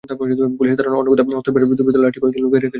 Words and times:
পুলিশের 0.57 0.77
ধারণা, 0.81 0.97
অন্য 0.99 1.09
কোথাও 1.11 1.37
হত্যার 1.37 1.53
পরে 1.53 1.67
দুর্বৃত্তরা 1.69 2.03
লাশটি 2.03 2.19
কয়েক 2.21 2.33
দিন 2.35 2.41
লুকিয়ে 2.43 2.59
রেখেছিল। 2.61 2.69